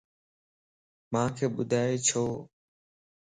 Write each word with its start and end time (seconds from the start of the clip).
مانک 1.11 1.37
ٻدائي 1.55 1.95
ڇو؟ 2.07 2.23